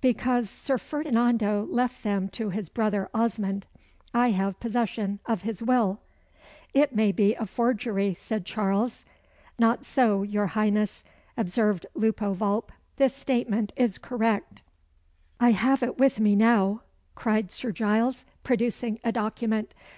[0.00, 3.66] "Because Sir Ferdinando left them to his brother Osmond.
[4.14, 6.00] I have possession of his will."
[6.72, 9.04] "It may be a forgery," said Charles.
[9.58, 11.04] "Not so, your Highness,"
[11.36, 12.72] observed Lupo Vulp.
[12.96, 14.62] "This statement is correct."
[15.38, 16.80] "I have it with me now,"
[17.14, 19.74] cried Sir Giles, producing a document.